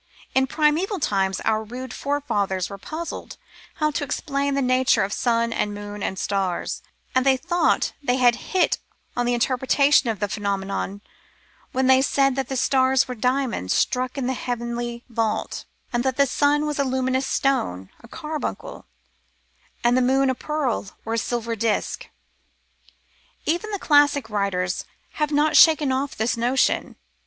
In 0.33 0.47
primeval 0.47 0.99
times, 0.99 1.39
our 1.41 1.63
rude 1.63 1.93
forefathers 1.93 2.71
were 2.71 2.79
puzzled 2.79 3.37
how 3.75 3.91
to 3.91 4.03
explain 4.03 4.55
the 4.55 4.61
nature 4.63 5.03
of 5.03 5.13
sun 5.13 5.53
and 5.53 5.75
moon 5.75 6.01
and 6.01 6.17
stars, 6.17 6.81
and 7.13 7.23
they 7.23 7.37
thought 7.37 7.93
they 8.01 8.15
had 8.15 8.37
hit 8.47 8.79
on 9.15 9.27
the 9.27 9.35
interpretation 9.35 10.09
of 10.09 10.19
the 10.19 10.27
phenomenon 10.27 11.01
when 11.71 11.85
they 11.85 12.01
said 12.01 12.35
that 12.35 12.47
the 12.49 12.57
stars 12.57 13.07
were 13.07 13.13
diamonds 13.13 13.75
stuck 13.75 14.17
in 14.17 14.25
the 14.25 14.33
heavenly 14.33 15.03
vault, 15.07 15.65
and 15.93 16.03
that 16.03 16.17
the 16.17 16.25
sun 16.25 16.65
was 16.65 16.79
a 16.79 16.83
luminous 16.83 17.27
stone, 17.27 17.91
a 17.99 18.07
carbuncle; 18.07 18.87
and 19.83 19.95
the 19.95 20.01
moon 20.01 20.31
a 20.31 20.33
pearl 20.33 20.89
or 21.05 21.15
silver 21.15 21.55
disk. 21.55 22.09
Even 23.45 23.69
the 23.69 23.77
classic 23.77 24.31
writers 24.31 24.83
had 25.21 25.29
not 25.29 25.55
shaken 25.55 25.91
off 25.91 26.15
this 26.15 26.35
notion. 26.35 26.95